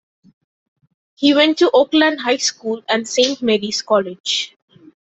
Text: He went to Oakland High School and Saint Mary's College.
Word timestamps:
He 1.13 1.35
went 1.35 1.59
to 1.59 1.69
Oakland 1.69 2.21
High 2.21 2.37
School 2.37 2.81
and 2.89 3.07
Saint 3.07 3.43
Mary's 3.43 3.83
College. 3.83 4.55